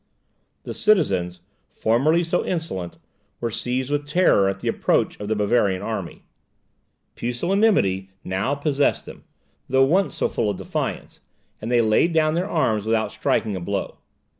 The 0.63 0.73
citizens, 0.73 1.41
formerly 1.69 2.23
so 2.23 2.43
insolent, 2.43 2.97
were 3.39 3.51
seized 3.51 3.91
with 3.91 4.07
terror 4.07 4.49
at 4.49 4.59
the 4.59 4.67
approach 4.67 5.15
of 5.19 5.27
the 5.27 5.35
Bavarian 5.35 5.83
army; 5.83 6.23
pusillanimity 7.13 8.09
now 8.23 8.55
possessed 8.55 9.05
them, 9.05 9.25
though 9.69 9.85
once 9.85 10.15
so 10.15 10.27
full 10.27 10.49
of 10.49 10.57
defiance, 10.57 11.19
and 11.61 11.71
they 11.71 11.81
laid 11.81 12.13
down 12.13 12.33
their 12.33 12.49
arms 12.49 12.87
without 12.87 13.11
striking 13.11 13.55
a 13.55 13.59
blow. 13.61 13.99